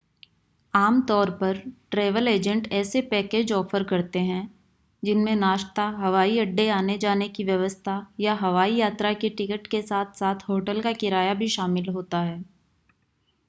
[0.73, 1.57] आम तौर पर
[1.91, 4.41] ट्रैवल एजेंट ऐसे पैकेज ऑफ़र करते हैं
[5.03, 10.81] जिनमें नाश्ता हवाई अड्डे आने-जाने की व्यवस्था या हवाई यात्रा की टिकट के साथ-साथ होटल
[10.81, 12.43] का किराया भी शामिल होता है